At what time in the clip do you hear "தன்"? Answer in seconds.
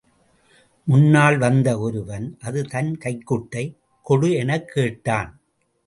2.63-2.97